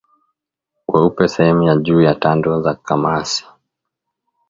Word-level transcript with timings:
Weupe 0.87 1.27
sehemu 1.27 1.63
ya 1.63 1.75
juu 1.77 2.01
ya 2.01 2.15
tando 2.15 2.61
za 2.61 2.75
kamasi 2.75 3.45